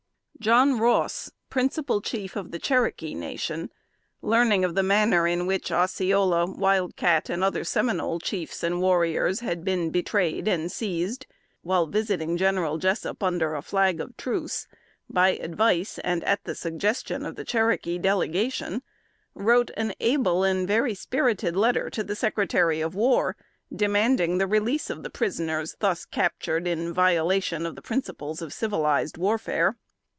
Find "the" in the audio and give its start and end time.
2.49-2.57, 4.73-4.81, 16.45-16.55, 17.35-17.45, 22.03-22.15, 24.39-24.47, 25.03-25.11, 27.75-27.83